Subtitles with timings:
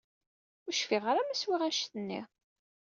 [0.65, 2.21] Ur cfiɣ ara ma swiɣ annect-nni.